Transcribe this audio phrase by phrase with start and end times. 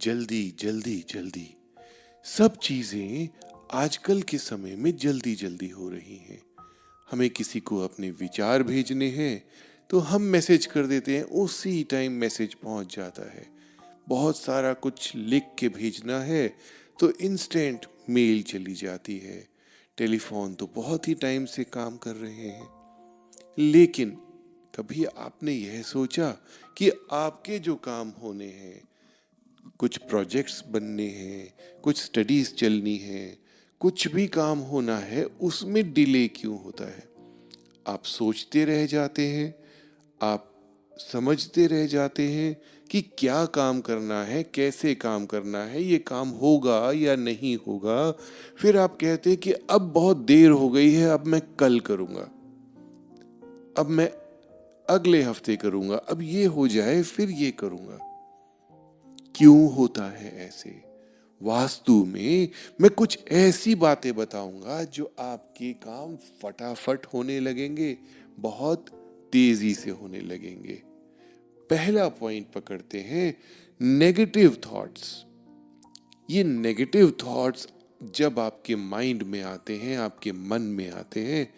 [0.00, 1.48] जल्दी जल्दी जल्दी।
[2.24, 3.28] सब चीज़ें
[3.74, 6.40] आजकल के समय में जल्दी जल्दी हो रही हैं।
[7.08, 9.44] हमें किसी को अपने विचार भेजने हैं
[9.90, 13.46] तो हम मैसेज कर देते हैं, उसी टाइम मैसेज पहुँच जाता है।
[14.08, 16.46] बहुत सारा कुछ लिख के भेजना है
[16.98, 19.46] तो इंस्टेंट मेल चली जाती है।
[19.98, 22.68] टेलीफोन तो बहुत ही टाइम से काम कर रहे हैं।
[23.58, 24.10] लेकिन
[24.74, 26.30] कभी आपने यह सोचा
[26.76, 28.80] कि आपके जो काम होने हैं
[29.78, 33.38] कुछ प्रोजेक्ट्स बनने हैं, कुछ स्टडीज़ चलनी है,
[33.80, 37.08] कुछ भी काम होना है, उसमें डिले क्यों होता है?
[37.86, 39.54] आप सोचते रह जाते हैं,
[40.22, 40.52] आप
[41.12, 46.28] समझते रह जाते हैं कि क्या काम करना है, कैसे काम करना है, ये काम
[46.28, 48.10] होगा या नहीं होगा।
[48.58, 52.30] फिर आप कहते हैं कि अब बहुत देर हो गई है, अब मैं कल करूँगा।
[53.78, 54.10] अब मैं
[54.90, 58.15] अगले हफ़्ते करूँगा, अब ये हो जाए, फिर ये करूँगा।
[59.36, 60.82] क्यों होता है ऐसे?
[61.42, 62.48] वास्तु में
[62.80, 67.98] मैं कुछ ऐसी बातें बताऊँगा जो आपके काम फटाफट होने लगेंगे,
[68.38, 68.86] बहुत
[69.32, 70.82] तेज़ी से होने लगेंगे।
[71.70, 73.38] पहला पॉइंट पकड़ते हैं
[73.80, 75.24] नेगेटिव थॉट्स
[76.30, 77.68] ये नेगेटिव थॉट्स
[78.02, 81.54] जब आपके माइंड में आते हैं, आपके मन में आते हैं,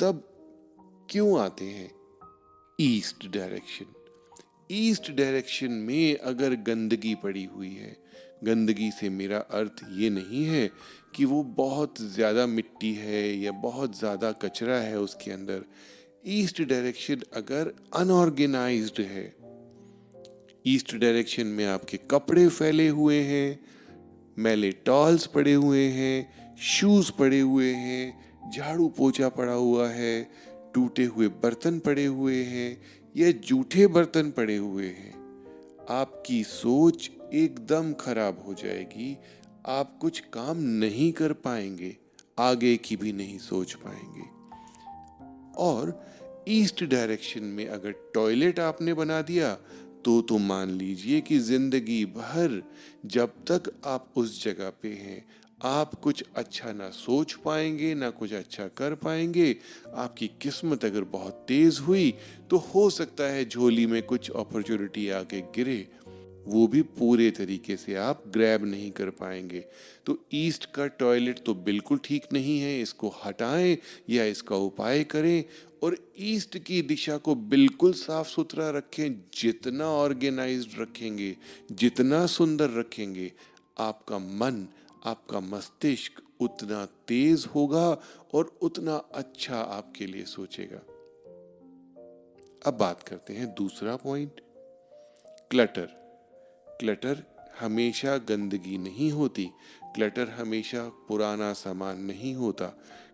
[0.00, 0.28] तब
[1.10, 1.90] क्यों आते हैं?
[2.80, 3.84] ईस्ट डायरेक्शन
[4.70, 7.96] ईस्ट डायरेक्शन में अगर गंदगी पड़ी हुई है,
[8.44, 10.70] गंदगी से मेरा अर्थ ये नहीं है
[11.14, 15.62] कि वो बहुत ज़्यादा मिट्टी है या बहुत ज़्यादा कचरा है उसके अंदर।
[16.28, 19.34] ईस्ट डायरेक्शन अगर अनऑर्गेनाइज्ड है,
[20.66, 23.58] ईस्ट डायरेक्शन में आपके कपड़े फैले हुए हैं,
[24.38, 30.22] मैले टॉल्स पड़े हुए हैं, शूज़ पड़े हुए हैं, झाड़ू पोछा पड़ा हुआ है,
[30.74, 32.70] टूटे हुए बर्तन पड़े हुए हैं
[33.16, 35.14] या जूठे बर्तन पड़े हुए हैं।
[35.90, 39.16] आपकी सोच एकदम खराब हो जाएगी।
[39.66, 41.96] आप कुछ काम नहीं कर पाएँगे,
[42.38, 44.28] आगे की भी नहीं सोच पाएँगे।
[45.58, 46.04] और
[46.48, 49.54] ईस्ट डायरेक्शन में अगर टॉयलेट आपने बना दिया
[50.04, 52.62] तो तो मान लीजिए कि ज़िंदगी भर
[53.06, 55.24] जब तक आप उस जगह पे हैं
[55.60, 59.56] आप कुछ अच्छा ना सोच पाएँगे, ना कुछ अच्छा कर पाएँगे।
[59.94, 62.14] आपकी किस्मत अगर बहुत तेज हुई
[62.50, 65.86] तो हो सकता है झोली में कुछ अपॉर्चुनिटी आके गिरे।
[66.46, 69.64] वो भी पूरे तरीके से आप ग्रैब नहीं कर पाएँगे।
[70.06, 73.76] तो ईस्ट का टॉयलेट तो बिल्कुल ठीक नहीं है, इसको हटाएँ
[74.10, 75.44] या इसका उपाय करें
[75.82, 81.36] और ईस्ट की दिशा को बिल्कुल साफ़ सुथरा रखें, जितना ऑर्गेनाइज्ड रखेंगे,
[81.72, 83.32] जितना सुंदर रखेंगे,
[83.76, 84.66] आपका मन
[85.04, 88.02] आपका मस्तिष्क उतना तेज होगा
[88.34, 90.78] और उतना अच्छा आपके लिए सोचेगा।
[92.66, 94.40] अब बात करते हैं दूसरा पॉइंट
[95.50, 95.88] क्लटर
[96.80, 97.22] क्लटर
[97.60, 99.50] हमेशा गंदगी नहीं होती।
[99.84, 102.66] क्लटर हमेशा पुराना सामान नहीं होता।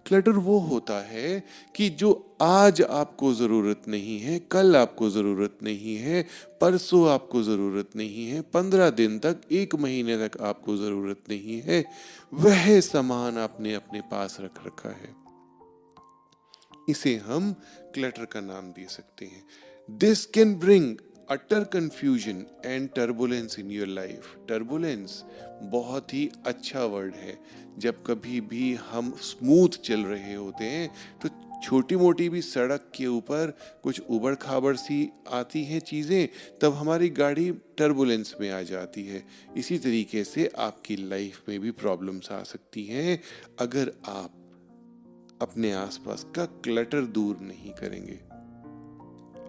[0.07, 1.45] क्लटर वो होता है
[1.77, 6.27] कि जो आज आपको ज़रूरत नहीं है, कल आपको ज़रूरत नहीं है,
[6.61, 11.85] परसों आपको ज़रूरत नहीं है, पंद्रह दिन तक, एक महीने तक आपको ज़रूरत नहीं है,
[12.35, 15.15] वह सामान आपने अपने पास रख रखा है।
[16.89, 17.53] इसे हम
[17.95, 19.45] क्लटर का नाम दे सकते हैं।
[19.91, 20.97] This can bring
[21.31, 25.23] utter confusion and turbulence in your life turbulence
[25.63, 27.39] बहुत ही अच्छा वर्ड है।
[27.79, 30.91] जब कभी भी हम स्मूथ चल रहे होते हैं
[31.23, 31.29] तो
[31.65, 33.53] छोटी मोटी भी सड़क के ऊपर
[33.83, 36.29] कुछ उबड़ खाबड़ सी आती हैं चीज़ें,
[36.63, 39.23] तब हमारी गाड़ी टर्बुलेंस में आ जाती है।
[39.57, 43.19] इसी तरीके से आपकी लाइफ में भी प्रॉब्लम्स आ सकती हैं।
[43.61, 48.19] अगर आप अपने आसपास का क्लटर दूर नहीं करेंगे।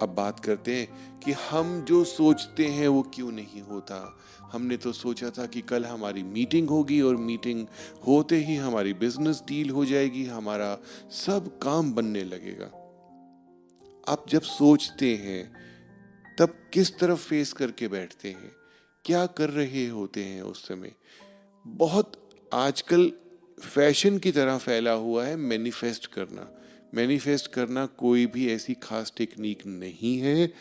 [0.04, 4.92] अब बात करते हैं कि हम जो सोचते हैं वो क्यों नहीं होता। हमने तो
[4.92, 7.68] सोचा था कि कल हमारी मीटिंग होगी और मीटिंग
[8.08, 10.78] होते ही हमारी बिज़नेस डील हो जाएगी, हमारा
[11.12, 12.66] सब काम बनने लगेगा।
[14.08, 15.54] आप जब सोचते हैं,
[16.40, 18.52] तब किस तरफ़ फेस करके बैठते हैं?
[19.06, 20.92] क्या कर रहे होते हैं उस समय?
[21.68, 23.12] बहुत आजकल
[23.60, 26.52] फ़ैशन की तरह फैला हुआ है, मैनिफेस्ट करना।
[26.94, 30.54] मैनिफेस्ट करना कोई भी ऐसी खास टेक्निक नहीं है।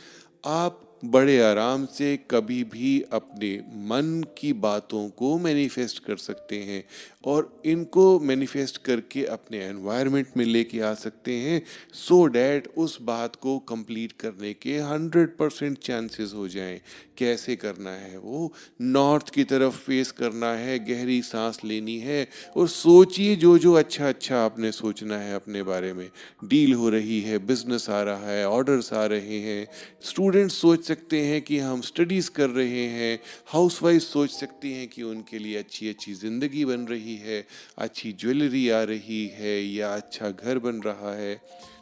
[0.46, 6.84] आप बड़े आराम से कभी भी अपने मन की बातों को मैनिफेस्ट कर सकते हैं
[7.24, 11.62] और इनको मैनिफेस्ट करके अपने एनवायरनमेंट में लेके आ सकते हैं
[11.92, 16.80] सो so डैट उस बात को कंप्लीट करने के हंड्रेड परसेंट चांसेस हो जाएँ।
[17.18, 18.52] कैसे करना है वो?
[18.80, 24.08] नॉर्थ की तरफ़ फेस करना है, गहरी सांस लेनी है और सोचिए जो जो अच्छा
[24.08, 26.10] अच्छा आपने सोचना है अपने बारे में।
[26.44, 29.66] डील हो रही है बिज़नेस आ रहा है ऑर्डर्स आ रहे हैं।
[30.02, 35.02] स्टूडेंट्स सोच सकते हैं कि हम स्टडीज़ कर रहे हैं हाउसवाइफ सोच सकती हैं कि
[35.02, 37.44] उनके लिए अच्छी अच्छी ज़िंदगी बन रही है,
[37.78, 41.34] अच्छी ज्वेलरी आ रही है या अच्छा घर बन रहा है।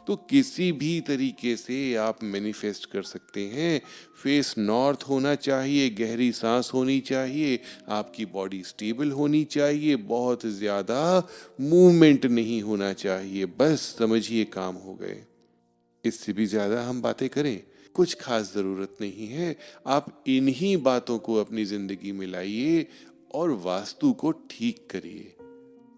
[0.07, 3.81] तो किसी भी तरीके से आप मैनिफेस्ट कर सकते हैं।
[4.23, 7.59] फेस नॉर्थ होना चाहिए, गहरी सांस होनी चाहिए,
[7.89, 11.29] आपकी बॉडी स्टेबल होनी चाहिए, बहुत ज़्यादा
[11.61, 15.21] मूवमेंट नहीं होना चाहिए। बस समझिए काम हो गए।
[16.03, 17.59] इससे भी ज़्यादा हम बातें करें।
[17.95, 19.55] कुछ खास ज़रूरत नहीं है।
[19.87, 22.87] आप इन्हीं बातों को अपनी ज़िंदगी में लाइए
[23.35, 25.35] और वास्तु को ठीक करिए।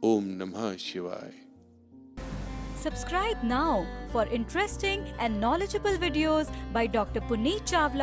[0.04, 1.32] ओम नमः शिवाय।
[2.84, 8.02] Subscribe now for interesting and knowledgeable videos by doctor Puneet Chawla